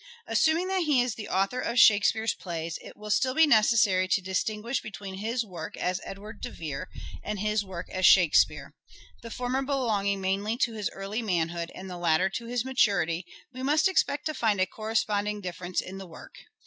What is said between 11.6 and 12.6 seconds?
and the latter to